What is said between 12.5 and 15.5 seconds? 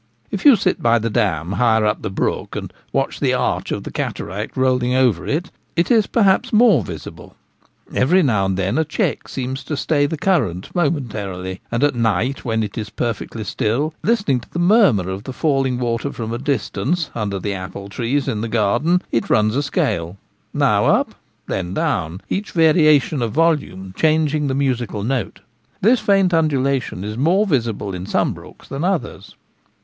it is perfectly still, listening to the murmur of the